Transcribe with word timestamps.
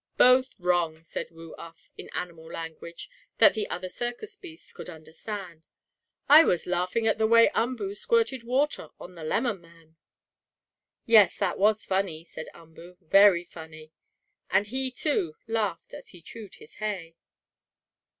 "Both 0.17 0.47
wrong!" 0.57 1.03
said 1.03 1.29
Woo 1.29 1.53
Uff, 1.59 1.91
in 1.95 2.09
animal 2.13 2.51
language 2.51 3.07
that 3.37 3.53
the 3.53 3.69
other 3.69 3.87
circus 3.87 4.35
beasts 4.35 4.73
could 4.73 4.89
understand. 4.89 5.61
"I 6.27 6.43
was 6.43 6.65
laughing 6.65 7.05
at 7.05 7.19
the 7.19 7.27
way 7.27 7.51
Umboo 7.53 7.93
squirted 7.93 8.41
water 8.43 8.87
on 8.99 9.13
the 9.13 9.23
lemon 9.23 9.61
man." 9.61 9.97
"Yes, 11.05 11.37
that 11.37 11.59
was 11.59 11.85
funny," 11.85 12.23
said 12.23 12.47
Umboo. 12.55 12.97
"Very 12.99 13.43
funny!" 13.43 13.91
And 14.49 14.65
he, 14.65 14.89
too, 14.89 15.35
laughed 15.45 15.93
as 15.93 16.07
he 16.09 16.21
chewed 16.23 16.55
his 16.55 16.77
hay. 16.77 17.15